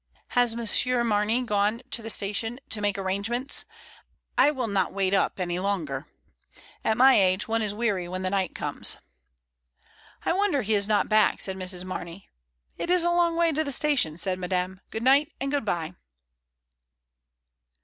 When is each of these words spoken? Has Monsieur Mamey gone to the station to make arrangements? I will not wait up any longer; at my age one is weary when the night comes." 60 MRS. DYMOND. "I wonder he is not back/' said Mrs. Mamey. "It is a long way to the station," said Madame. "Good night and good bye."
Has 0.29 0.55
Monsieur 0.55 1.03
Mamey 1.03 1.43
gone 1.43 1.83
to 1.91 2.01
the 2.01 2.09
station 2.09 2.59
to 2.71 2.81
make 2.81 2.97
arrangements? 2.97 3.65
I 4.35 4.49
will 4.49 4.65
not 4.67 4.93
wait 4.93 5.13
up 5.13 5.39
any 5.39 5.59
longer; 5.59 6.07
at 6.83 6.97
my 6.97 7.21
age 7.21 7.47
one 7.47 7.61
is 7.61 7.75
weary 7.75 8.07
when 8.07 8.23
the 8.23 8.31
night 8.31 8.55
comes." 8.55 8.93
60 8.93 8.97
MRS. 8.97 8.99
DYMOND. 9.03 9.93
"I 10.25 10.33
wonder 10.39 10.61
he 10.63 10.73
is 10.73 10.87
not 10.87 11.07
back/' 11.07 11.39
said 11.41 11.55
Mrs. 11.55 11.83
Mamey. 11.85 12.29
"It 12.79 12.89
is 12.89 13.03
a 13.03 13.11
long 13.11 13.35
way 13.35 13.51
to 13.51 13.63
the 13.63 13.71
station," 13.71 14.17
said 14.17 14.39
Madame. 14.39 14.81
"Good 14.89 15.03
night 15.03 15.33
and 15.39 15.51
good 15.51 15.65
bye." 15.65 15.93